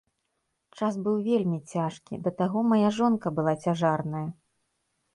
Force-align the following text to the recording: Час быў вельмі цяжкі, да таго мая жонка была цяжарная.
Час 0.79 0.97
быў 1.07 1.19
вельмі 1.27 1.59
цяжкі, 1.75 2.21
да 2.25 2.29
таго 2.41 2.59
мая 2.75 2.89
жонка 2.99 3.27
была 3.39 3.53
цяжарная. 3.65 4.27